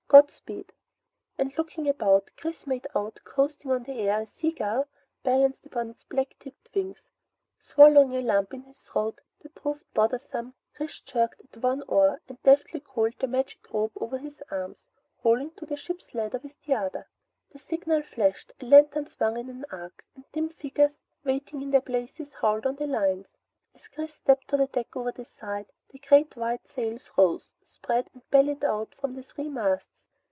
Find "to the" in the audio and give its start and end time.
15.51-15.77, 24.49-24.67